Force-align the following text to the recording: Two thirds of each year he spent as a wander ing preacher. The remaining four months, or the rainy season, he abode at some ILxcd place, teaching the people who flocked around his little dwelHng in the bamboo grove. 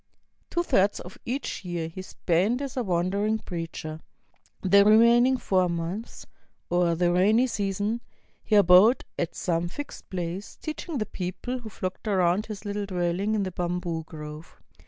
Two 0.49 0.63
thirds 0.63 0.99
of 0.99 1.19
each 1.25 1.63
year 1.63 1.87
he 1.87 2.01
spent 2.01 2.59
as 2.59 2.75
a 2.75 2.81
wander 2.81 3.23
ing 3.23 3.37
preacher. 3.37 3.99
The 4.63 4.83
remaining 4.83 5.37
four 5.37 5.69
months, 5.69 6.25
or 6.71 6.95
the 6.95 7.11
rainy 7.11 7.45
season, 7.45 8.01
he 8.43 8.55
abode 8.55 9.05
at 9.19 9.35
some 9.35 9.69
ILxcd 9.69 10.09
place, 10.09 10.55
teaching 10.55 10.97
the 10.97 11.05
people 11.05 11.59
who 11.59 11.69
flocked 11.69 12.07
around 12.07 12.47
his 12.47 12.65
little 12.65 12.87
dwelHng 12.87 13.35
in 13.35 13.43
the 13.43 13.51
bamboo 13.51 14.03
grove. 14.05 14.59